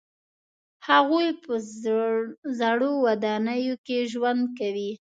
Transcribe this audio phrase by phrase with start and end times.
[0.89, 1.53] هغوی په
[2.59, 4.91] زړو ودانیو کې ژوند کوي.